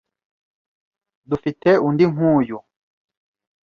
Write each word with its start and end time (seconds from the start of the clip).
Dufite 1.29 1.69
undi 1.87 2.05
nkuyu? 2.11 2.57